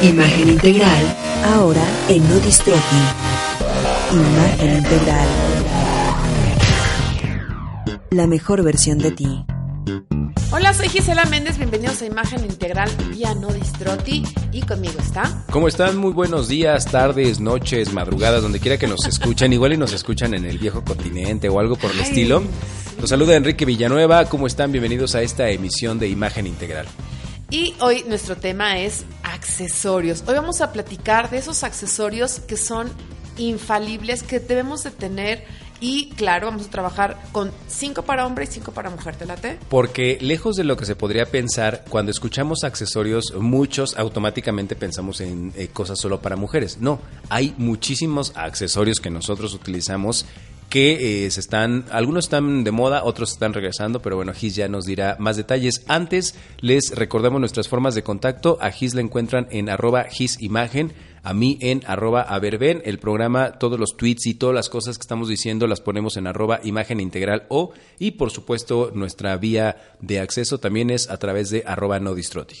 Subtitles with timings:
[0.00, 2.96] Imagen integral, ahora en Nodistrofi.
[4.12, 5.28] Imagen integral.
[8.10, 9.44] La mejor versión de ti.
[10.52, 14.22] Hola, soy Gisela Méndez, bienvenidos a Imagen Integral vía Nodistroti
[14.52, 15.44] y conmigo está.
[15.50, 15.96] ¿Cómo están?
[15.96, 19.52] Muy buenos días, tardes, noches, madrugadas, donde quiera que nos escuchen.
[19.52, 22.04] Igual y nos escuchan en el viejo continente o algo por el Ay.
[22.04, 22.42] estilo.
[23.00, 24.26] Los saluda Enrique Villanueva.
[24.26, 24.70] ¿Cómo están?
[24.70, 26.86] Bienvenidos a esta emisión de Imagen Integral.
[27.50, 30.22] Y hoy nuestro tema es accesorios.
[30.26, 32.90] Hoy vamos a platicar de esos accesorios que son
[33.38, 35.44] infalibles, que debemos de tener
[35.80, 39.16] y claro, vamos a trabajar con cinco para hombre y cinco para mujer.
[39.16, 39.58] ¿Te late?
[39.70, 45.52] Porque lejos de lo que se podría pensar, cuando escuchamos accesorios, muchos automáticamente pensamos en
[45.56, 46.78] eh, cosas solo para mujeres.
[46.80, 50.26] No, hay muchísimos accesorios que nosotros utilizamos
[50.68, 54.68] que eh, se están, algunos están de moda, otros están regresando, pero bueno, Gis ya
[54.68, 55.82] nos dirá más detalles.
[55.88, 58.58] Antes les recordamos nuestras formas de contacto.
[58.60, 60.92] A Gis la encuentran en arroba gisimagen,
[61.22, 62.82] a mí en arroba averben.
[62.84, 66.26] El programa, todos los tweets y todas las cosas que estamos diciendo las ponemos en
[66.26, 71.50] arroba imagen integral o, y por supuesto, nuestra vía de acceso también es a través
[71.50, 72.56] de arroba no distroti.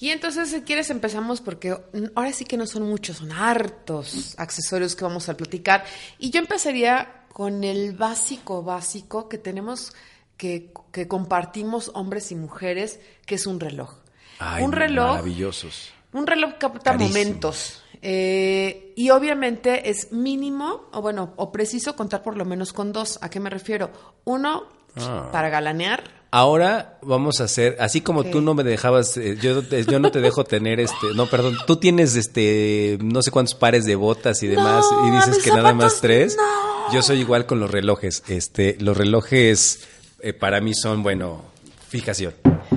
[0.00, 1.76] Y entonces, si quieres, empezamos porque
[2.16, 5.84] ahora sí que no son muchos, son hartos accesorios que vamos a platicar.
[6.18, 9.92] Y yo empezaría con el básico, básico que tenemos,
[10.38, 13.90] que, que compartimos hombres y mujeres, que es un reloj.
[14.38, 15.90] Ay, un reloj, Maravillosos.
[16.12, 17.08] un reloj capta Carísimo.
[17.18, 17.82] momentos.
[18.02, 23.18] eh, y obviamente es mínimo, o bueno, o preciso contar por lo menos con dos.
[23.20, 23.90] ¿A qué me refiero?
[24.24, 24.64] Uno,
[24.96, 25.28] Ah.
[25.32, 26.04] para galanear.
[26.30, 28.30] Ahora vamos a hacer, así como Ok.
[28.30, 31.76] tú no me dejabas, eh, yo, yo no te dejo tener este, no, perdón, tú
[31.78, 35.72] tienes este, no sé cuántos pares de botas y demás, No, y dices que nada
[35.74, 36.36] más tres.
[36.36, 36.73] no.
[36.92, 39.86] Yo soy igual con los relojes, este, los relojes
[40.20, 41.42] eh, para mí son, bueno,
[41.88, 42.34] fijación.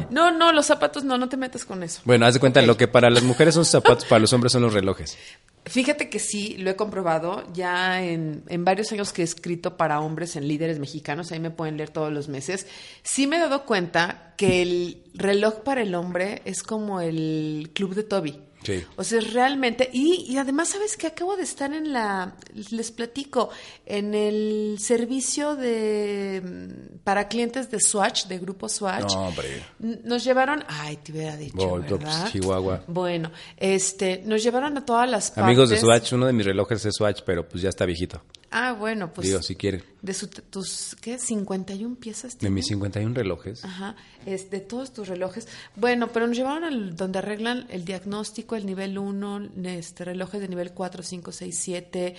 [0.10, 2.02] No, no, los zapatos no, no te metas con eso.
[2.06, 4.62] Bueno, haz de cuenta, lo que para las mujeres son zapatos, para los hombres son
[4.62, 5.18] los relojes.
[5.66, 10.00] Fíjate que sí, lo he comprobado ya en, en varios años que he escrito para
[10.00, 12.68] hombres en líderes mexicanos, ahí me pueden leer todos los meses.
[13.04, 17.96] Sí me he dado cuenta que el reloj para el hombre es como el club
[17.96, 18.47] de Toby.
[18.68, 18.84] Sí.
[18.98, 22.36] O sea, realmente, y, y además, ¿sabes que Acabo de estar en la,
[22.70, 23.50] les platico,
[23.86, 29.14] en el servicio de, mm, para clientes de Swatch, de Grupo Swatch.
[29.14, 29.64] No, hombre.
[29.80, 32.30] Nos llevaron, ay, te hubiera dicho, pues, ¿verdad?
[32.30, 32.84] Chihuahua.
[32.88, 35.44] Bueno, este, nos llevaron a todas las partes.
[35.46, 38.22] Amigos de Swatch, uno de mis relojes es Swatch, pero pues ya está viejito.
[38.50, 39.28] Ah, bueno, pues.
[39.28, 39.84] Digo, si quieren.
[40.02, 41.20] De su- tus, ¿qué?
[41.20, 42.34] 51 piezas.
[42.34, 42.56] De tiene?
[42.56, 43.66] mis 51 relojes.
[43.66, 45.48] Ajá, es de todos tus relojes.
[45.76, 50.48] Bueno, pero nos llevaron al donde arreglan el diagnóstico, el nivel 1, este, relojes de
[50.48, 52.16] nivel 4, 5, 6, 7.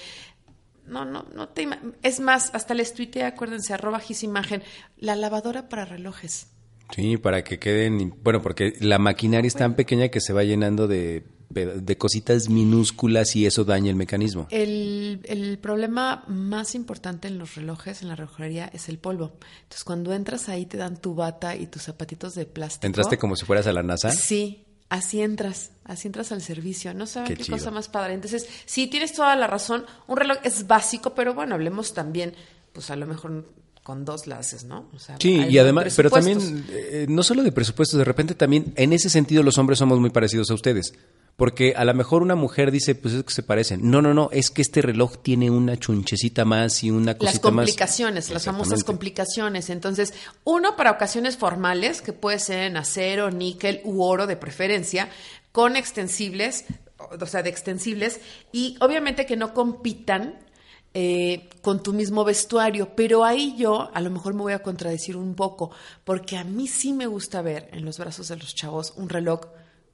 [0.86, 1.68] No, no, no te
[2.02, 4.62] Es más, hasta les tuiteé, acuérdense, arroba gisimagen,
[4.98, 6.48] la lavadora para relojes.
[6.94, 10.88] Sí, para que queden, bueno, porque la maquinaria es tan pequeña que se va llenando
[10.88, 14.46] de, de cositas minúsculas y eso daña el mecanismo.
[14.50, 19.32] El, el problema más importante en los relojes, en la relojería, es el polvo.
[19.62, 22.86] Entonces, cuando entras ahí, te dan tu bata y tus zapatitos de plástico.
[22.86, 24.10] ¿Entraste como si fueras a la NASA?
[24.10, 26.92] Sí, así entras, así entras al servicio.
[26.92, 28.12] No saben Qué qué, cosa más padre.
[28.12, 29.86] Entonces, sí, tienes toda la razón.
[30.06, 32.34] Un reloj es básico, pero bueno, hablemos también,
[32.72, 33.50] pues a lo mejor
[33.88, 34.86] con dos la haces, ¿no?
[34.94, 38.74] O sea, Sí, y además, pero también, eh, no solo de presupuestos, de repente también,
[38.76, 40.92] en ese sentido los hombres somos muy parecidos a ustedes.
[41.36, 43.90] Porque a lo mejor una mujer dice, pues es que se parecen.
[43.90, 47.50] No, no, no, es que este reloj tiene una chunchecita más y una Las cosita
[47.50, 47.64] más.
[47.64, 49.70] complicaciones, las famosas complicaciones.
[49.70, 50.12] Entonces,
[50.44, 55.08] uno para ocasiones formales, que puede ser en acero, níquel u oro de preferencia,
[55.50, 56.66] con extensibles,
[57.18, 58.20] o sea, de extensibles,
[58.52, 60.34] y obviamente que no compitan
[61.00, 65.16] eh, con tu mismo vestuario, pero ahí yo a lo mejor me voy a contradecir
[65.16, 65.70] un poco,
[66.02, 69.42] porque a mí sí me gusta ver en los brazos de los chavos un reloj,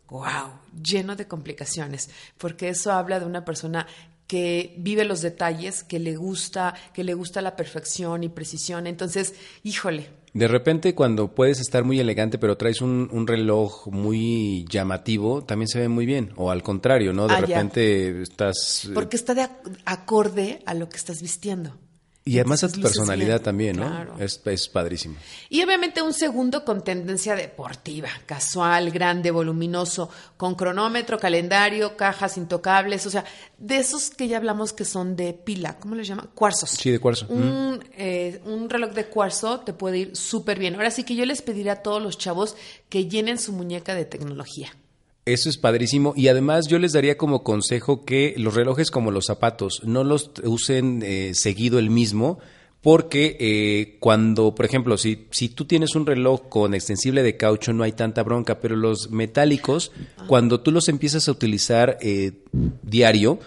[0.09, 3.87] wow, lleno de complicaciones, porque eso habla de una persona
[4.27, 8.87] que vive los detalles, que le gusta, que le gusta la perfección y precisión.
[8.87, 14.67] Entonces, híjole, De repente, cuando puedes estar muy elegante, pero traes un, un reloj muy
[14.69, 16.33] llamativo, también se ve muy bien.
[16.37, 17.29] O al contrario, ¿no?
[17.29, 17.47] De Ah, ya.
[17.47, 18.87] repente estás.
[18.87, 21.77] eh, porque está de ac- acorde a lo que estás vistiendo.
[22.27, 23.87] Y además a tu personalidad bien, también, ¿no?
[23.87, 24.17] claro.
[24.19, 25.17] Es, es padrísimo.
[25.51, 33.05] Y obviamente un segundo con tendencia deportiva, casual, grande, voluminoso, con cronómetro, calendario, cajas intocables,
[33.05, 33.27] o sea,
[33.59, 36.31] de esos que ya hablamos que son de pila, ¿cómo les llaman?
[36.35, 36.71] Cuarzos.
[36.71, 37.27] Sí, de cuarzo.
[37.29, 40.77] Un, eh, un reloj de cuarzo te puede ir súper bien.
[40.77, 42.57] Ahora sí que yo les pediría a todos los chavos
[42.89, 44.75] que llenen su muñeca de tecnología.
[45.27, 49.27] Eso es padrísimo y además yo les daría como consejo que los relojes como los
[49.27, 52.39] zapatos no los usen eh, seguido el mismo
[52.83, 57.73] Porque eh, cuando, por ejemplo, si, si tú tienes un reloj con extensible de caucho,
[57.73, 59.91] no hay tanta bronca, pero los metálicos,
[60.27, 62.33] cuando tú los empiezas a utilizar eh,
[62.83, 63.39] diario,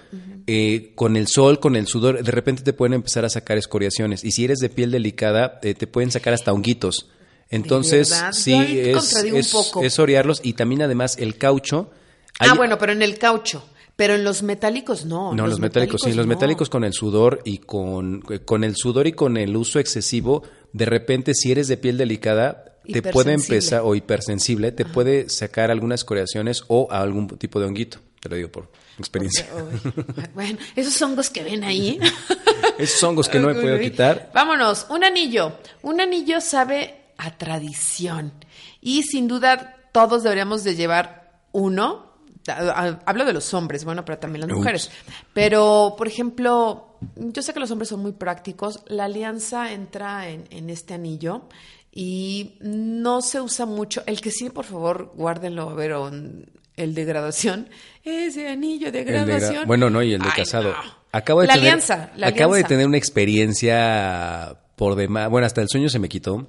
[0.50, 4.24] eh, con el sol, con el sudor, de repente te pueden empezar a sacar escoriaciones.
[4.24, 7.10] Y si eres de piel delicada, eh, te pueden sacar hasta honguitos.
[7.50, 10.42] Entonces, sí, es, es, es orearlos.
[10.44, 11.92] Y también, además, el caucho.
[12.40, 13.64] Ah, bueno, pero en el caucho.
[13.96, 15.34] Pero en los metálicos no.
[15.34, 19.14] no, los, metálicos, sí, los metálicos con el sudor y con, con el sudor y
[19.14, 23.96] con el uso excesivo, de repente si eres de piel delicada, te puede empezar, o
[23.96, 27.98] hipersensible, te puede sacar algunas coreaciones o algún tipo de honguito.
[28.22, 29.48] Te lo digo por experiencia.
[30.36, 32.00] Bueno, esos hongos que ven ahí.
[32.78, 34.30] Esos hongos que no me puedo quitar.
[34.36, 35.54] Vámonos, un anillo.
[35.82, 38.34] Un anillo sabe a tradición.
[38.82, 42.06] Y sin duda todos deberíamos de llevar uno.
[43.06, 44.90] Hablo de los hombres, bueno, pero también las mujeres.
[45.34, 48.84] Pero, por ejemplo, yo sé que los hombres son muy prácticos.
[48.88, 51.42] La alianza entra en, en este anillo
[51.92, 54.02] y no se usa mucho.
[54.06, 55.94] El que sí, por favor, guárdenlo, a ver,
[56.78, 57.68] el de graduación.
[58.04, 59.68] Ese anillo de El de gra- graduación.
[59.68, 60.72] bueno, no, y el de Ay, casado.
[60.72, 60.98] no.
[61.12, 65.30] Acabo de la tener, alianza, la acabo de tener una experiencia por demás.
[65.30, 66.48] Bueno, hasta el sueño se me quitó.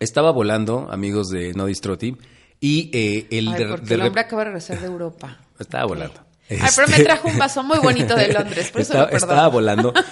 [0.00, 2.16] Estaba volando, amigos de No Distroti,
[2.60, 5.38] y eh, el Ay, porque de el hombre acaba de regresar de Europa.
[5.58, 6.20] Estaba volando.
[6.48, 9.16] Ay, pero me Este- trajo un vaso muy bonito de Londres, por eso estaba, lo
[9.16, 9.92] estaba volando.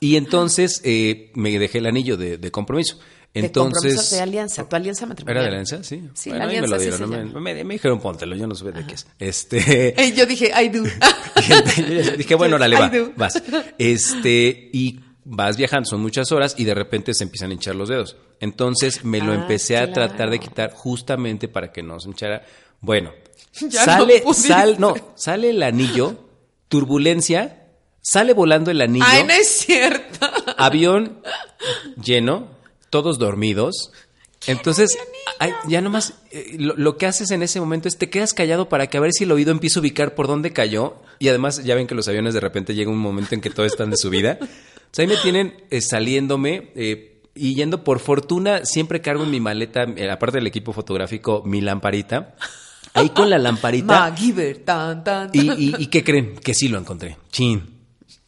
[0.00, 2.98] Y entonces eh, me dejé el anillo de, de compromiso.
[3.32, 4.10] Entonces.
[4.10, 5.36] de alianza, tu alianza matrimonial.
[5.36, 5.82] ¿Era de alianza?
[5.82, 6.08] Sí.
[6.12, 7.32] Sí, Bueno, la a mí me lo alianza, sí dieron.
[7.32, 7.54] no me, llama.
[7.54, 9.06] me- me dijeron póntelo, yo no sé de qué es.
[9.18, 10.02] Este.
[10.04, 10.82] Eh, yo dije, I do.
[10.84, 13.42] Y dije, bueno, órale, va, vas.
[13.78, 17.88] Este, y vas viajando, son muchas horas y de repente se empiezan a hinchar los
[17.88, 18.16] dedos.
[18.40, 20.08] Entonces me lo Ah, empecé a claro.
[20.08, 22.44] tratar de quitar justamente para que no se hinchara.
[22.80, 23.12] Bueno,
[23.60, 26.18] Ya sale, no sal, no, sale el anillo,
[26.68, 27.68] turbulencia,
[28.02, 30.26] sale volando el anillo, Ay, no es cierto.
[30.58, 31.20] avión
[32.02, 32.48] lleno,
[32.90, 33.92] todos dormidos.
[34.46, 34.98] Entonces,
[35.38, 38.68] ay, ya nomás eh, lo, lo que haces en ese momento es te quedas callado
[38.68, 40.96] para que a ver si el oído empieza a ubicar por dónde cayó.
[41.18, 43.72] Y además, ya ven que los aviones de repente llega un momento en que todos
[43.72, 44.38] están de subida.
[44.94, 47.82] Sea, ahí me tienen eh, saliéndome eh, y yendo.
[47.82, 52.36] Por fortuna, siempre cargo en mi maleta, eh, aparte del equipo fotográfico, mi lamparita.
[52.94, 53.86] Ahí con la lamparita.
[54.00, 55.30] MacGyver, tan, tan.
[55.32, 56.36] ¿Y, y, y qué creen?
[56.36, 57.16] Que sí lo encontré.
[57.30, 57.70] Chin.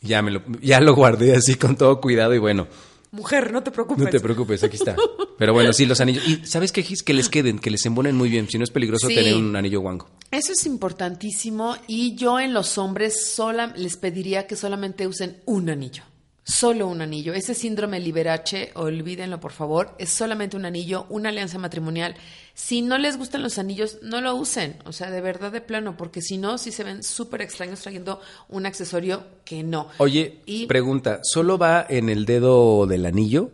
[0.00, 2.66] Ya, me lo, ya lo guardé así con todo cuidado y bueno.
[3.12, 4.04] Mujer, no te preocupes.
[4.04, 4.96] No te preocupes, aquí está.
[5.38, 6.26] Pero bueno, sí, los anillos.
[6.28, 7.02] ¿Y sabes qué, Gis?
[7.04, 8.48] Que les queden, que les embonen muy bien.
[8.50, 9.14] Si no es peligroso Sí.
[9.14, 10.08] tener un anillo guango.
[10.32, 15.70] Eso es importantísimo y yo en los hombres sola, les pediría que solamente usen un
[15.70, 16.02] anillo.
[16.48, 17.34] Solo un anillo.
[17.34, 22.14] Ese síndrome Liberace, olvídenlo por favor, es solamente un anillo, una alianza matrimonial.
[22.54, 24.76] Si no les gustan los anillos, no lo usen.
[24.84, 28.20] O sea, de verdad de plano, porque si no, sí se ven súper extraños trayendo
[28.48, 29.88] un accesorio que no.
[29.98, 33.50] Oye, Y- pregunta, ¿solo va en el dedo del anillo?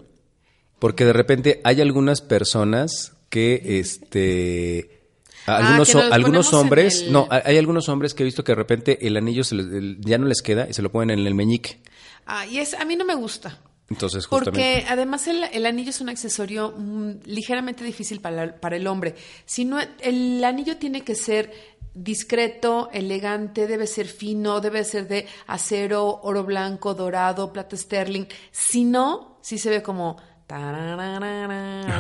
[0.79, 4.99] Porque de repente hay algunas personas que, este...
[5.47, 8.45] Algunos, Ah, que algunos en hombres, el- no, hay hay algunos hombres que he visto
[8.45, 10.93] que de repente el anillo se les- el- ya no les queda y se lo
[10.93, 11.81] ponen en el meñique.
[12.27, 13.59] Ah, y es, a mí no me gusta.
[13.91, 14.61] Entonces, justamente.
[14.81, 19.15] Porque además el, el anillo es un accesorio mm, ligeramente difícil para, para el hombre.
[19.45, 21.53] Si no, el anillo tiene que ser
[21.95, 28.27] discreto, elegante, debe ser fino, debe ser de acero, oro blanco, dorado, plata sterling.
[28.51, 30.17] Si no, sí se ve como...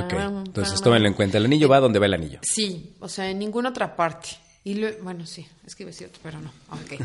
[0.05, 0.13] Ok,
[0.47, 1.39] entonces tómenlo en cuenta.
[1.39, 2.41] El anillo va donde va el anillo.
[2.43, 4.29] Sí, o sea, en ninguna otra parte.
[4.64, 6.53] Y lo- bueno, sí, es que iba a decir otro, pero no.
[6.70, 7.00] Ok.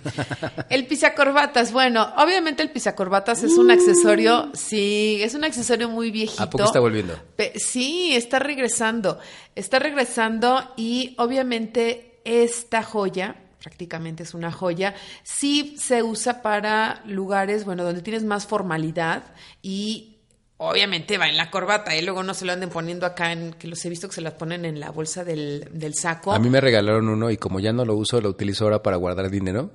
[0.70, 6.44] El pisacorbatas, bueno, obviamente el pisacorbatas es un accesorio, sí, es un accesorio muy viejito.
[6.44, 7.18] ¿A poco está volviendo?
[7.56, 9.20] Sí, está regresando.
[9.56, 17.66] Está regresando y obviamente esta joya, prácticamente es una joya, sí se usa para lugares,
[17.66, 19.24] bueno, donde tienes más formalidad
[19.64, 20.17] y
[20.58, 23.68] obviamente va en la corbata y luego no se lo anden poniendo acá en que
[23.68, 26.34] los he visto que se las ponen en la bolsa del, del saco.
[26.34, 28.98] A mí me regalaron uno y como ya no lo uso, lo utilizo ahora para
[28.98, 29.72] guardar dinero.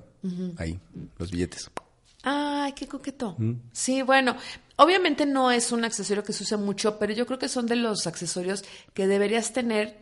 [0.57, 0.79] Ahí,
[1.17, 1.69] los billetes.
[2.23, 3.35] Ay, qué coqueto.
[3.37, 3.55] Mm.
[3.73, 4.37] Sí, bueno,
[4.77, 7.75] obviamente no es un accesorio que se use mucho, pero yo creo que son de
[7.75, 8.63] los accesorios
[8.93, 9.97] que deberías tener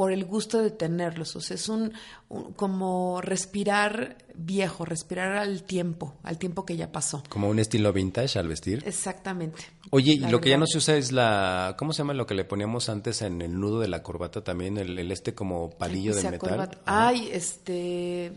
[0.00, 1.36] por el gusto de tenerlos.
[1.36, 1.92] O sea, es un,
[2.30, 7.22] un- como respirar viejo, respirar al tiempo, al tiempo que ya pasó.
[7.28, 8.82] Como un estilo vintage al vestir.
[8.86, 9.62] Exactamente.
[9.90, 11.74] Oye, y lo que ya no se usa es la...
[11.78, 14.78] ¿Cómo se llama lo que le poníamos antes en el nudo de la corbata también?
[14.78, 16.78] El, el este como palillo de metal.
[16.86, 18.32] Ay, este.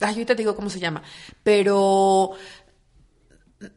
[0.00, 1.02] Ay, ahorita te digo cómo se llama.
[1.42, 2.30] Pero.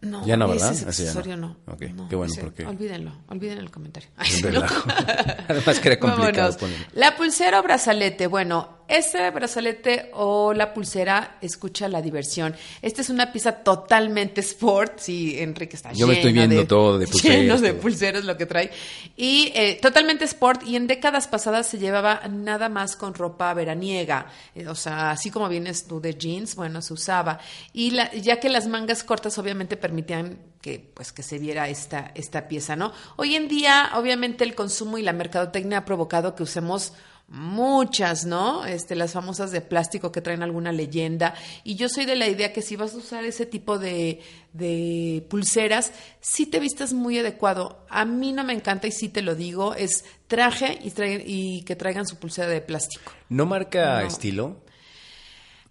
[0.01, 0.73] No, Ya no, ¿verdad?
[0.73, 1.57] ese no.
[1.65, 4.09] Ok, No, qué bueno, porque- Olvídenlo, olviden el comentario.
[4.17, 4.61] Ay, no.
[5.47, 6.85] Además que era complicado ponerlo.
[6.93, 12.55] La pulsera o brazalete, bueno, este brazalete o la pulsera escucha la diversión.
[12.81, 14.99] Esta es una pieza totalmente sport.
[14.99, 17.37] Sí, Enrique está Yo me estoy viendo de, todo de pulseras.
[17.41, 17.81] Lleno de todo.
[17.81, 18.71] pulseras lo que trae.
[19.15, 20.63] Y eh, totalmente sport.
[20.65, 24.27] Y en décadas pasadas se llevaba nada más con ropa veraniega.
[24.55, 27.39] Eh, o sea, así como vienes tú de jeans, bueno, se usaba.
[27.73, 32.11] Y la- ya que las mangas cortas obviamente permitían que pues que se viera esta,
[32.13, 32.93] esta pieza, ¿no?
[33.15, 36.93] Hoy en día, obviamente, el consumo y la mercadotecnia ha provocado que usemos
[37.33, 38.65] muchas, ¿no?
[38.65, 41.33] Este, las famosas de plástico que traen alguna leyenda.
[41.63, 44.19] Y yo soy de la idea que si vas a usar ese tipo de,
[44.51, 47.85] de pulseras, sí te vistas muy adecuado.
[47.89, 50.91] A mí no me encanta y sí te lo digo, es traje y,
[51.25, 53.13] y que traigan su pulsera de plástico.
[53.29, 54.07] ¿No marca No.
[54.07, 54.57] estilo?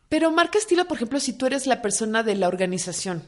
[0.08, 3.22] Pero marca estilo, por ejemplo, si tú eres la persona de la organización.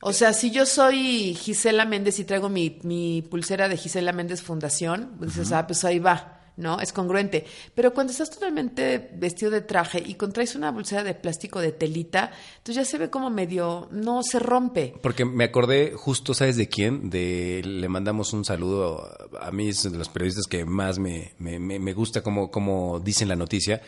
[0.00, 4.42] O sea, si yo soy Gisela Méndez y traigo mi, mi pulsera de Gisela Méndez
[4.42, 6.78] Fundación, pues dices, ah, pues ahí va, ¿no?
[6.80, 7.46] Es congruente.
[7.74, 12.30] Pero cuando estás totalmente vestido de traje y contraes una pulsera de plástico de telita,
[12.58, 14.92] entonces ya se ve como medio, no se rompe.
[15.02, 17.08] Porque me acordé justo, ¿sabes de quién?
[17.08, 19.08] De le mandamos un saludo
[19.40, 23.00] a mí es de los periodistas que más me, me, me- me gusta como, como
[23.00, 23.80] dicen la noticia.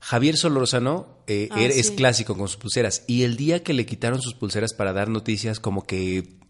[0.00, 1.94] Javier Solorzano eh, Ah, era- es sí.
[1.96, 5.60] clásico con sus pulseras y el día que le quitaron sus pulseras para dar noticias
[5.60, 6.40] como que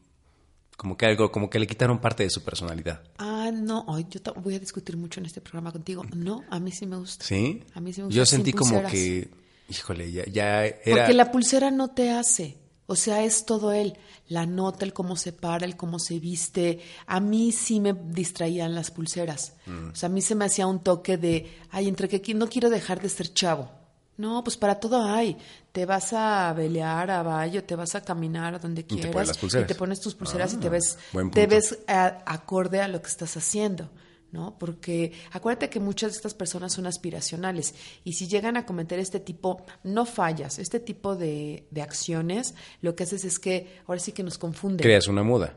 [0.77, 3.03] como que algo como que le quitaron parte de su personalidad.
[3.19, 6.05] Ah, no, ay, yo voy a discutir mucho en este programa contigo.
[6.15, 7.25] No, a mí sí me gusta.
[7.25, 7.63] ¿Sí?
[7.75, 9.31] A mí sí me gusta Yo sentí como que
[9.69, 12.59] híjole, ya, ya era Porque la pulsera no te hace.
[12.87, 13.97] O sea, es todo él.
[14.29, 16.81] La nota, el cómo se para, el cómo se viste.
[17.07, 19.55] A mí sí me distraían las pulseras.
[19.67, 19.91] Mm.
[19.93, 22.71] O sea, a mí se me hacía un toque de, ay, entre que no quiero
[22.71, 23.71] dejar de ser chavo.
[24.23, 25.37] No, pues para todo hay.
[25.73, 29.13] Te vas a velear a Bayo, te vas a caminar a donde te quieras.
[29.13, 29.65] pones las pulseras.
[29.65, 30.99] Y te pones tus pulseras y te Ah, ves,
[31.33, 33.91] te ves a- acorde a lo que estás haciendo.
[34.31, 34.57] ¿no?
[34.59, 39.21] Porque acuérdate que muchas de estas personas son aspiracionales y si llegan a cometer este
[39.21, 44.13] tipo, no fallas, este tipo de, de acciones, lo que haces es que ahora sí
[44.13, 44.79] que nos confunden.
[44.83, 45.55] creas una muda.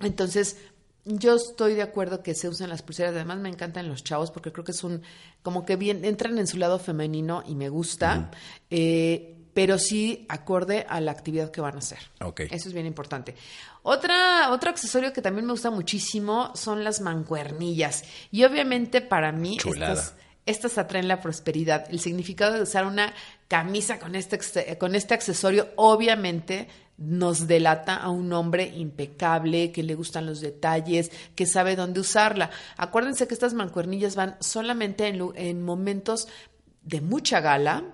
[0.00, 0.56] Entonces,
[1.04, 3.14] yo estoy de acuerdo que se usen las pulseras.
[3.14, 5.02] Además, me encantan los chavos porque creo que es un.
[5.42, 6.04] como que bien.
[6.04, 8.30] entran en su lado femenino y me gusta.
[8.70, 11.98] eh, pero sí acorde a la actividad que van a hacer.
[12.20, 12.40] Ok.
[12.50, 13.36] Eso es bien importante.
[13.84, 18.02] Otra, otro accesorio que también me gusta muchísimo son las mancuernillas.
[18.32, 19.92] Y obviamente para mí Chulada.
[19.92, 21.86] estas, estas atraen la prosperidad.
[21.88, 23.14] El significado de usar una
[23.46, 24.40] camisa con este,
[24.76, 31.10] con este accesorio obviamente nos delata a un hombre impecable, que le gustan los detalles,
[31.34, 32.50] que sabe dónde usarla.
[32.76, 36.28] Acuérdense que estas mancuernillas van solamente en, en momentos
[36.82, 37.84] de mucha gala,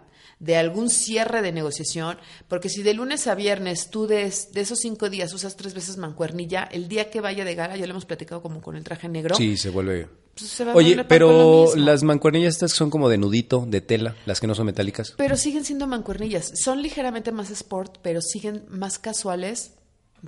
[0.41, 2.19] de algún cierre de negociación,
[2.49, 5.97] porque si de lunes a viernes tú de, de esos cinco días usas tres veces
[5.99, 9.09] mancuernilla, el día que vaya de gala, ya lo hemos platicado como con el traje
[9.09, 10.09] negro, Sí, se vuelve.
[10.35, 14.41] pues se va Oye, pero las mancuernillas estas son como de nudito, de tela, las
[14.41, 15.13] que no son metálicas.
[15.19, 16.53] Pero siguen siendo mancuernillas.
[16.55, 19.73] Son ligeramente más sport, pero siguen más casuales,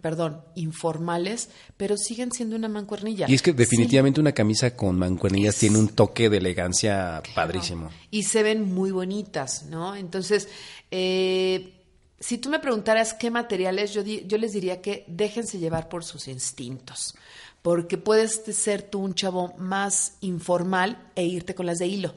[0.01, 3.27] perdón, informales, pero siguen siendo una mancuernilla.
[3.29, 3.57] Y es que Sí.
[3.57, 7.91] definitivamente una camisa con mancuernillas tiene un toque de elegancia padrísimo.
[8.11, 9.95] y se ven muy bonitas, ¿no?
[9.95, 10.49] Entonces,
[10.91, 11.75] eh,
[12.21, 16.05] si tú me preguntaras qué materiales, yo, di- yo les diría que déjense llevar por
[16.05, 17.15] sus instintos,
[17.63, 22.15] porque puedes ser tú un chavo más informal e irte con las de hilo.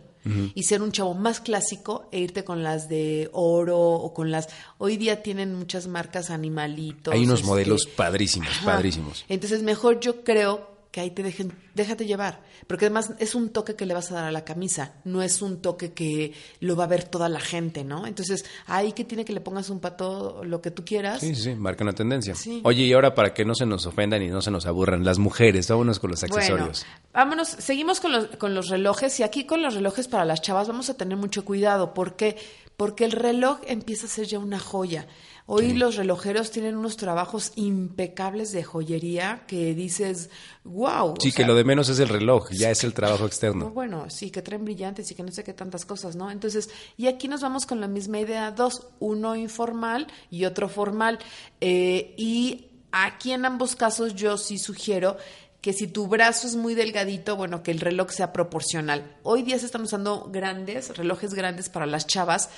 [0.56, 4.50] Y ser un chavo más clásico e irte con las de oro o con las...
[4.80, 7.14] Hoy día tienen muchas marcas animalitos.
[7.14, 8.74] Hay unos este, modelos padrísimos, Ajá.
[8.74, 9.24] padrísimos.
[9.30, 13.76] Entonces, mejor yo creo que ahí te dejen, déjate llevar, porque además es un toque
[13.76, 16.86] que le vas a dar a la camisa, no es un toque que lo va
[16.86, 18.08] a ver toda la gente, ¿no?
[18.08, 21.20] Entonces, ahí que tiene que le pongas un pato, lo que tú quieras.
[21.20, 22.34] Sí, sí, marca una tendencia.
[22.34, 22.62] Sí.
[22.64, 25.20] Oye, y ahora para que no se nos ofendan y no se nos aburran, las
[25.20, 26.86] mujeres, vámonos con los accesorios.
[26.86, 30.42] Bueno, vámonos, seguimos con los, con los relojes y aquí con los relojes para las
[30.42, 32.38] chavas vamos a tener mucho cuidado porque
[32.78, 35.08] porque el reloj empieza a ser ya una joya.
[35.48, 40.32] Hoy los relojeros tienen unos trabajos impecables de joyería que dices,
[40.64, 41.14] wow.
[41.20, 43.66] sí, que lo de menos es el reloj, ya es el trabajo externo.
[43.66, 46.32] No, bueno, sí, que traen brillantes y que no sé qué tantas cosas, ¿no?
[46.32, 51.20] Entonces, y aquí nos vamos con la misma idea, dos, uno informal y otro formal.
[51.62, 55.16] Eh, y aquí en ambos casos yo sí sugiero
[55.62, 59.16] que si tu brazo es muy delgadito, bueno, que el reloj sea proporcional.
[59.22, 62.50] Hoy día se están usando grandes, relojes grandes para las chavas.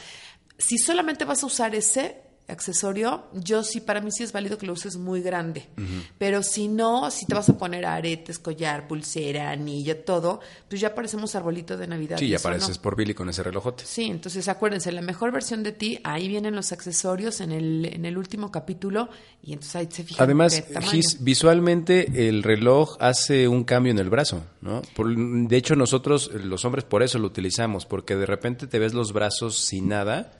[0.58, 4.66] Si solamente vas a usar ese, accesorio, yo sí, para mí sí es válido que
[4.66, 5.68] lo uses muy grande.
[6.18, 10.39] Pero si no, si te vas a poner aretes, collar, pulsera, anillo, todo,
[10.70, 12.18] pues ya parecemos arbolito de Navidad.
[12.18, 12.54] Sí, ya eso no.
[12.56, 13.84] pareces por Billy con ese relojote.
[13.86, 18.06] Sí, entonces acuérdense, la mejor versión de ti, ahí vienen los accesorios en el, en
[18.06, 19.10] el último capítulo
[19.44, 20.24] y entonces ahí se fijan.
[20.24, 20.63] Además,
[21.20, 24.82] visualmente el reloj hace un cambio en el brazo, ¿no?
[24.96, 28.94] Por- de hecho, nosotros, los hombres, por eso lo utilizamos, porque de repente te ves
[28.94, 30.32] los brazos sin nada,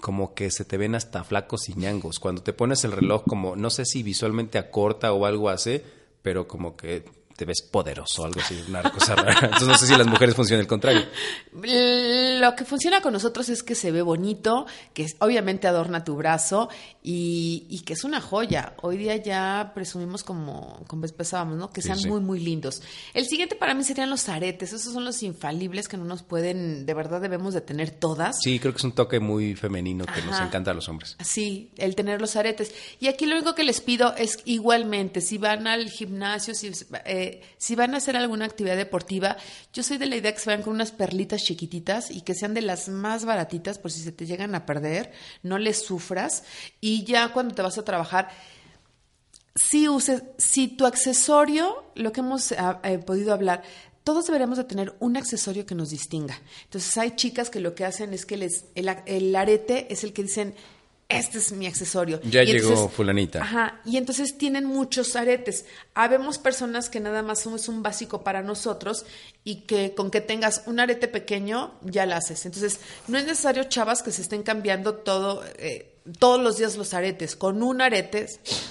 [0.00, 2.18] como que se te ven hasta flacos y ñangos.
[2.18, 5.84] Cuando te pones el reloj, como, no sé si visualmente acorta o algo hace,
[6.22, 7.04] pero como que
[7.36, 9.38] te ves poderoso, algo así, una cosa rara.
[9.42, 11.04] Entonces no sé si las mujeres funcionan el contrario.
[11.52, 16.68] Lo que funciona con nosotros es que se ve bonito, que obviamente adorna tu brazo
[17.02, 18.74] y, y que es una joya.
[18.82, 21.70] Hoy día ya presumimos como, como pensábamos, ¿no?
[21.70, 22.08] Que sean sí.
[22.08, 22.82] muy, muy lindos.
[23.12, 24.72] El siguiente para mí serían los aretes.
[24.72, 28.36] Esos son los infalibles que no nos pueden, de verdad debemos de tener todas.
[28.42, 31.16] Sí, creo que es un toque muy femenino que nos encanta a los hombres.
[31.22, 32.74] Sí, el tener los aretes.
[33.00, 36.70] Y aquí lo único que les pido es igualmente, si van al gimnasio, si,
[37.04, 37.23] eh,
[37.58, 39.36] si van a hacer alguna actividad deportiva,
[39.72, 42.54] yo soy de la idea que se vayan con unas perlitas chiquititas y que sean
[42.54, 45.12] de las más baratitas por si se te llegan a perder,
[45.42, 46.44] no les sufras.
[46.80, 48.28] Y ya cuando te vas a trabajar,
[49.54, 53.62] si uses, si tu accesorio, lo que hemos ah, eh, podido hablar,
[54.02, 56.38] todos deberíamos de tener un accesorio que nos distinga.
[56.64, 60.12] Entonces hay chicas que lo que hacen es que les, el, el arete es el
[60.12, 60.54] que dicen,
[61.08, 62.20] este es mi accesorio.
[62.22, 63.42] Ya Y llegó entonces- fulanita.
[63.42, 65.66] Ajá, y entonces tienen muchos aretes.
[65.94, 69.04] Habemos personas que nada más somos un básico para nosotros
[69.44, 72.46] y que con que tengas un arete pequeño ya la haces.
[72.46, 76.94] Entonces, no es necesario, chavas, que se estén cambiando todo, eh, todos los días los
[76.94, 77.36] aretes.
[77.36, 78.26] Con un arete,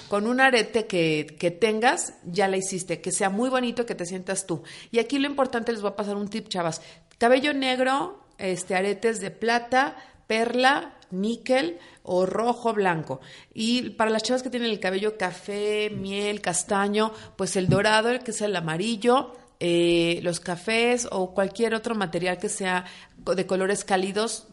[0.08, 3.00] con un arete que, que tengas, ya la hiciste.
[3.00, 4.62] Que sea muy bonito, que te sientas tú.
[4.90, 6.82] Y aquí lo importante, les voy a pasar un tip, chavas.
[7.18, 9.96] Cabello negro, este, aretes de plata,
[10.26, 13.20] perla, níquel o rojo blanco.
[13.52, 18.20] Y para las chavas que tienen el cabello café, miel, castaño, pues el dorado, el
[18.20, 22.84] que es el amarillo, eh, los cafés o cualquier otro material que sea
[23.16, 24.48] de colores cálidos,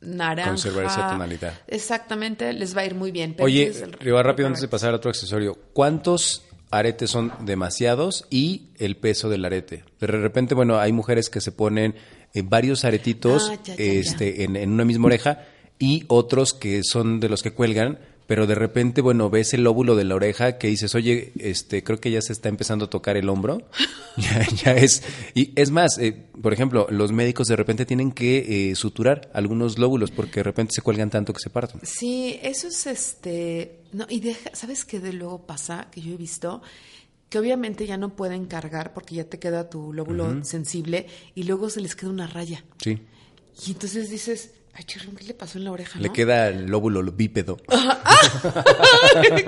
[0.00, 0.50] naranja.
[0.50, 1.54] Conservar esa tonalidad.
[1.66, 3.34] Exactamente, les va a ir muy bien.
[3.34, 8.26] Pero Oye, el- Riva, rápido antes de pasar a otro accesorio, ¿cuántos aretes son demasiados
[8.30, 9.84] y el peso del arete?
[10.00, 11.94] De repente, bueno, hay mujeres que se ponen
[12.34, 15.44] eh, varios aretitos Ah, ya, ya, este, En, en una misma oreja
[15.78, 17.98] y otros que son de los que cuelgan,
[18.30, 21.98] pero de repente, bueno, ves el lóbulo de la oreja que dices, oye, este, creo
[21.98, 23.62] que ya se está empezando a tocar el hombro.
[24.16, 25.02] ya, ya es.
[25.34, 29.80] Y es más, eh, por ejemplo, los médicos de repente tienen que eh, suturar algunos
[29.80, 31.80] lóbulos porque de repente se cuelgan tanto que se parten.
[31.82, 33.80] Sí, eso es este.
[33.92, 35.88] No, y deja, ¿sabes qué de luego pasa?
[35.90, 36.62] Que yo he visto
[37.30, 41.70] que obviamente ya no pueden cargar porque ya te queda tu lóbulo sensible y luego
[41.70, 42.64] se les queda una raya.
[42.82, 42.98] Sí.
[43.66, 46.00] Y entonces dices, ay, chirrón, ¿qué le pasó en la oreja?
[46.00, 46.12] Le no?
[46.12, 47.56] queda el lóbulo bípedo.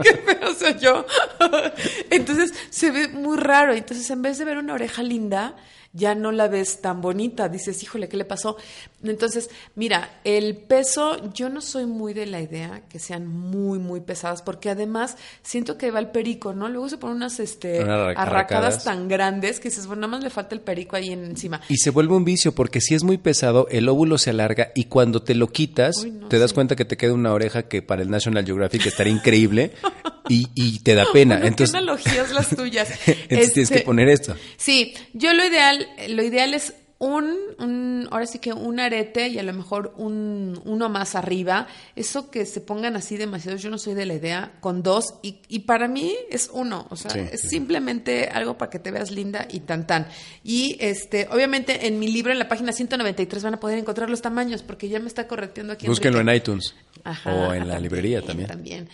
[0.03, 1.05] qué feo soy yo.
[2.11, 3.75] Entonces se ve muy raro.
[3.75, 5.57] Entonces, en vez de ver una oreja linda,
[5.93, 7.49] ya no la ves tan bonita.
[7.49, 8.57] Dices, híjole, ¿qué le pasó?
[9.05, 14.01] Entonces, mira, el peso, yo no soy muy de la idea que sean muy, muy
[14.01, 16.69] pesadas, porque además siento que va el perico, ¿no?
[16.69, 18.85] Luego se ponen unas este, arracadas arracadas.
[18.85, 21.61] tan grandes que dices, bueno, nada más le falta el perico ahí en- encima.
[21.69, 24.85] Y se vuelve un vicio porque si es muy pesado, el óvulo se alarga y
[24.85, 26.55] cuando te lo quitas, Uy, no, te das sí.
[26.55, 29.73] cuenta que te queda una oreja que para el National Geographic estaría increíble
[30.29, 31.35] y, y te da pena.
[31.37, 32.89] Bueno, entonces, qué analogías las tuyas.
[33.07, 34.35] entonces tienes que Este, poner esto.
[34.57, 39.37] Sí, yo lo ideal, lo ideal es un, un, ahora sí que un arete y
[39.37, 41.67] a lo mejor un, uno más arriba.
[41.97, 45.39] Eso que se pongan así demasiados, yo no soy de la idea, con dos, y,
[45.49, 47.49] y para mí es uno, o sea, Sí, es sí.
[47.49, 50.07] simplemente algo para que te veas linda y tan tan.
[50.45, 54.23] Y este, obviamente en mi libro, en la página 193, van a poder encontrar los
[54.23, 55.89] tamaños, porque ya me está correcteando aquí.
[55.89, 58.47] Búsquenlo en iTunes Ajá, o en la librería también.
[58.49, 58.89] También.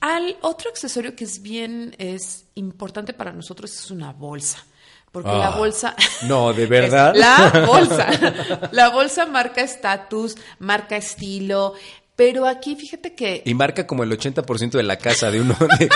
[0.00, 4.64] Al otro accesorio que es bien es importante para nosotros es una bolsa.
[5.10, 5.96] Porque la Ah, bolsa.
[6.26, 7.14] no, ¿de verdad?
[7.16, 8.68] La bolsa.
[8.72, 11.74] La bolsa marca estatus, marca estilo.
[12.14, 13.42] Pero aquí fíjate que.
[13.46, 15.56] Y marca como el 80% de la casa de uno.
[15.78, 15.88] de-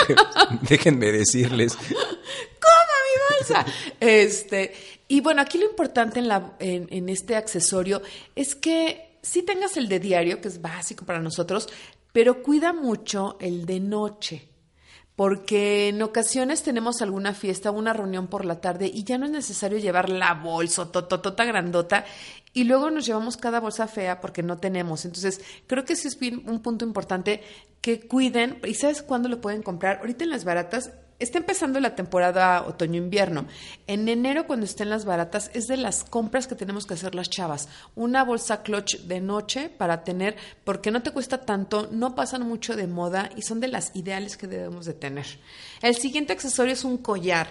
[0.67, 1.75] déjenme decirles.
[1.75, 3.65] ¡Coma mi bolsa!
[3.99, 4.73] Este,
[5.07, 8.01] y bueno, aquí lo importante en, la, en, en este accesorio
[8.35, 11.67] es que sí tengas el de diario, que es básico para nosotros,
[12.13, 14.49] pero cuida mucho el de noche.
[15.15, 19.31] Porque en ocasiones tenemos alguna fiesta, una reunión por la tarde y ya no es
[19.31, 22.03] necesario llevar la bolsa tototota grandota
[22.51, 25.05] y luego nos llevamos cada bolsa fea porque no tenemos.
[25.05, 27.43] Entonces, creo que sí es un punto importante
[27.79, 28.59] que cuiden.
[28.65, 29.99] ¿Y sabes cuándo lo pueden comprar?
[29.99, 33.45] Ahorita en las baratas está empezando la temporada otoño-invierno.
[33.87, 37.29] En enero, cuando estén las baratas, es de las compras que tenemos que hacer las
[37.29, 37.69] chavas.
[37.95, 42.75] Una bolsa clutch de noche para tener, porque no te cuesta tanto, no pasan mucho
[42.75, 45.25] de moda y son de las ideales que debemos de tener.
[45.81, 47.47] El siguiente accesorio es un collar.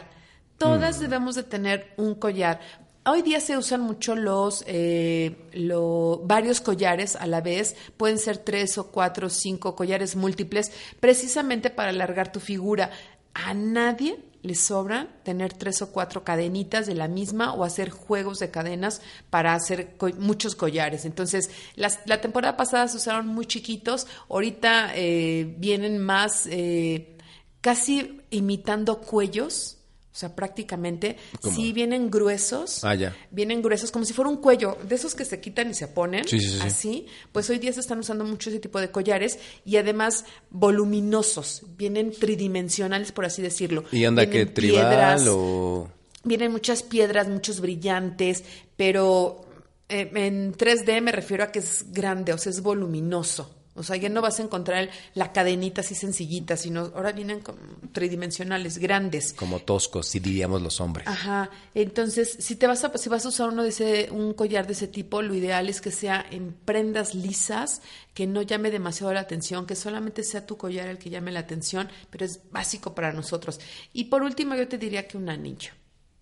[0.58, 2.60] Todas debemos de tener un collar.
[3.04, 8.38] Hoy día se usan mucho los eh, lo- varios collares a la vez, pueden ser
[8.38, 10.70] tres o cuatro o cinco collares múltiples,
[11.00, 12.92] precisamente para alargar tu figura.
[13.34, 18.38] A nadie le sobra tener tres o cuatro cadenitas de la misma o hacer juegos
[18.40, 21.04] de cadenas para hacer co- muchos collares.
[21.04, 27.16] Entonces, las- la temporada pasada se usaron muy chiquitos, ahorita eh, vienen más eh,
[27.60, 29.78] casi imitando cuellos.
[30.12, 31.56] O sea, prácticamente, ¿Cómo?
[31.56, 32.84] sí vienen gruesos.
[32.84, 33.16] Ah, ya.
[33.30, 36.28] Vienen gruesos, como si fuera un cuello, de esos que se quitan y se ponen.
[36.28, 36.58] Sí, sí, sí.
[36.60, 37.06] Así.
[37.32, 41.62] Pues hoy día se están usando mucho ese tipo de collares y además voluminosos.
[41.78, 43.84] Vienen tridimensionales, por así decirlo.
[43.90, 45.90] ¿Y anda que Vienen tribal piedras, o...?
[46.24, 48.44] Vienen muchas piedras, muchos brillantes,
[48.76, 49.46] pero
[49.88, 53.61] eh, en 3D me refiero a que es grande, o sea, es voluminoso.
[53.74, 57.58] O sea, ya no vas a encontrar la cadenita así sencillita, sino ahora vienen como
[57.92, 59.32] tridimensionales, grandes.
[59.32, 61.06] Como toscos, si diríamos los hombres.
[61.06, 61.50] Ajá.
[61.74, 64.72] Entonces, si te vas a, si vas a usar uno de ese, un collar de
[64.74, 67.80] ese tipo, lo ideal es que sea en prendas lisas,
[68.12, 71.40] que no llame demasiado la atención, que solamente sea tu collar el que llame la
[71.40, 73.60] atención, pero es básico para nosotros.
[73.92, 75.70] Y por último, yo te diría que un anillo.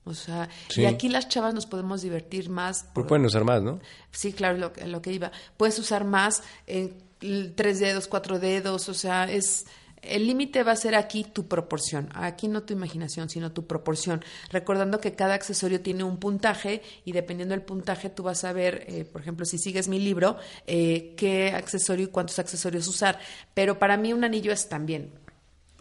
[0.05, 0.83] O sea, Sí.
[0.83, 2.83] y aquí las chavas nos podemos divertir más.
[2.83, 3.81] Pero por- pueden usar más, ¿no?
[4.13, 5.31] Sí, claro, lo, lo que iba.
[5.57, 7.10] Puedes usar más, eh, l-
[7.55, 9.67] tres dedos, cuatro dedos, o sea, es...
[10.03, 14.25] El límite va a ser aquí tu proporción, aquí no tu imaginación, sino tu proporción.
[14.51, 18.87] Recordando que cada accesorio tiene un puntaje y dependiendo del puntaje tú vas a ver,
[18.89, 23.19] eh, por ejemplo, si sigues mi libro, eh, qué accesorio y cuántos accesorios usar.
[23.53, 25.11] Pero para mí un anillo es también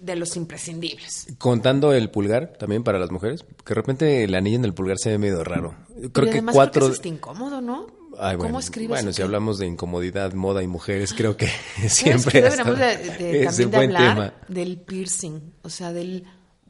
[0.01, 1.27] de los imprescindibles.
[1.37, 4.97] Contando el pulgar también para las mujeres, que de repente el anillo en el pulgar
[4.97, 5.75] se ve medio raro.
[6.11, 6.71] Creo y que cuatro...
[6.71, 7.98] creo que es hasta incómodo, ¿no?
[8.17, 8.89] Ay, bueno, ¿Cómo escribes?
[8.89, 13.43] bueno, si hablamos de incomodidad, moda y mujeres, creo que ¿Sabes siempre deberíamos de, de-
[13.43, 14.33] es un buen tema.
[14.47, 16.25] del piercing, o sea, del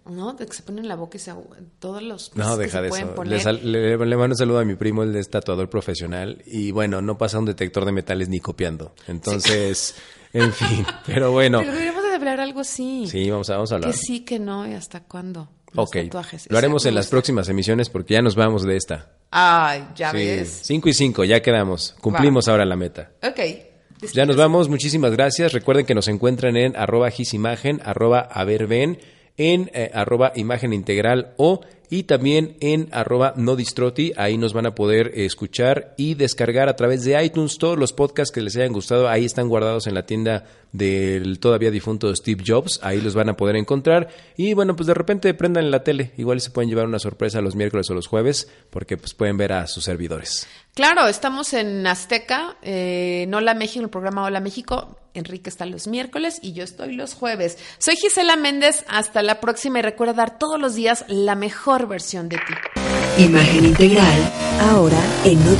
[0.05, 0.33] ¿no?
[0.33, 1.31] De que se ponen en la boca y se
[1.77, 3.13] todos los No, que deja de eso.
[3.15, 3.31] poner.
[3.33, 6.71] Le, sal- le- le mando un saludo a mi primo, él es tatuador profesional y
[6.71, 8.93] bueno, no pasa un detector de metales ni copiando.
[9.07, 9.93] Entonces,
[10.33, 13.05] en fin, pero bueno, Pero deberíamos de hablar algo así.
[13.07, 13.91] sí, vamos a, vamos a hablar.
[13.91, 15.49] Que sí, que no y hasta cuándo.
[15.73, 16.47] Los Ok, tatuajes.
[16.49, 19.09] lo haremos en las próximas emisiones porque ya nos vamos de esta.
[19.31, 20.59] Ay, ya Sí, ves.
[20.63, 21.95] 5 y 5, ya quedamos.
[22.01, 23.11] Cumplimos ahora la meta.
[23.21, 23.39] Ok.
[24.13, 25.51] Ya nos vamos, muchísimas gracias.
[25.53, 28.97] Recuerden que nos encuentran en arroba gisimagen, arroba averben,
[29.37, 34.13] en eh, arroba imagen integral o y también en arroba no distroti.
[34.17, 38.31] Ahí nos van a poder escuchar y descargar a través de iTunes todos los podcasts
[38.33, 39.09] que les hayan gustado.
[39.09, 42.79] Ahí están guardados en la tienda del todavía difunto Steve Jobs.
[42.83, 44.09] Ahí los van a poder encontrar.
[44.37, 46.11] Y bueno, pues de repente prendan la tele.
[46.17, 49.53] Igual se pueden llevar una sorpresa los miércoles o los jueves porque pues pueden ver
[49.53, 50.47] a sus servidores.
[50.75, 54.97] Claro, estamos en Azteca, eh, en Hola México, en el programa Hola México.
[55.19, 57.57] Enrique está los miércoles y yo estoy los jueves.
[57.77, 62.29] Soy Gisela Méndez, hasta la próxima y recuerda dar todos los días la mejor versión
[62.29, 63.23] de ti.
[63.23, 64.33] Imagen integral,
[64.71, 65.57] ahora en No.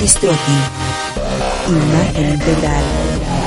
[1.67, 3.38] Imagen integral.